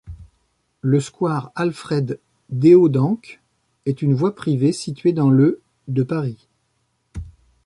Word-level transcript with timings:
Le 0.81 0.99
square 0.99 1.51
Alfred-Dehodencq 1.53 3.39
est 3.85 4.01
une 4.01 4.15
voie 4.15 4.33
privée 4.33 4.71
située 4.73 5.13
dans 5.13 5.29
le 5.29 5.61
de 5.87 6.01
Paris. 6.01 6.47